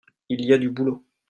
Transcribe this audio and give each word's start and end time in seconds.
il 0.29 0.43
y 0.43 0.51
a 0.51 0.57
du 0.57 0.71
boulot. 0.71 1.05